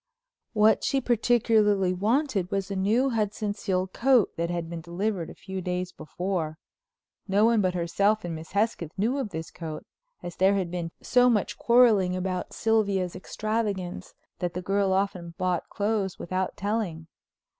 [0.53, 5.35] What she particularly wanted was a new Hudson seal coat that had been delivered a
[5.35, 6.57] few days before.
[7.27, 9.85] No one but herself and Miss Hesketh knew of this coat
[10.23, 15.69] as there had been so much quarreling about Sylvia's extravagance, that the girl often bought
[15.69, 17.05] clothes without telling.